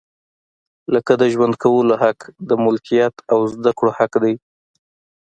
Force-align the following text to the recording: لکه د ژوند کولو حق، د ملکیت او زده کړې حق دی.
لکه 0.93 1.13
د 1.21 1.23
ژوند 1.33 1.53
کولو 1.63 1.95
حق، 2.03 2.19
د 2.49 2.51
ملکیت 2.65 3.15
او 3.33 3.39
زده 3.53 3.71
کړې 3.77 3.91
حق 3.97 4.13
دی. 4.23 4.33